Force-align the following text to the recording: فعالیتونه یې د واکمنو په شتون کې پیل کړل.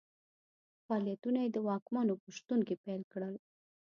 فعالیتونه 0.85 1.39
یې 1.43 1.49
د 1.53 1.57
واکمنو 1.67 2.13
په 2.21 2.29
شتون 2.37 2.59
کې 2.67 2.75
پیل 2.83 3.01
کړل. 3.11 3.35